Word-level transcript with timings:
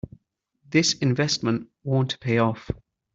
This 0.67 0.93
investment 0.93 1.69
won't 1.83 2.19
pay 2.19 2.39
off. 2.39 2.71